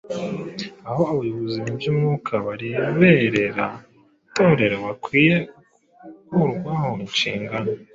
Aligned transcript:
aho 0.89 1.01
abayobozi 1.11 1.57
mu 1.65 1.71
by’Umwuka 1.77 2.33
bareberera 2.45 3.65
Itorero 4.27 4.75
bakwiye 4.85 5.35
gukurwaho 6.29 6.89
inshingano 7.05 7.69